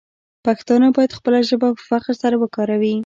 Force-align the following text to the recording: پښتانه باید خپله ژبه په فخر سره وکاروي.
پښتانه 0.45 0.87
باید 0.95 1.15
خپله 1.17 1.39
ژبه 1.49 1.67
په 1.77 1.83
فخر 1.89 2.13
سره 2.21 2.35
وکاروي. 2.39 2.95